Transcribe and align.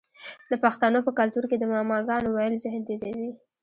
د 0.49 0.53
پښتنو 0.63 0.99
په 1.05 1.11
کلتور 1.19 1.43
کې 1.49 1.57
د 1.59 1.63
معما 1.71 1.97
ګانو 2.09 2.29
ویل 2.31 2.55
ذهن 2.63 2.81
تیزوي. 2.89 3.29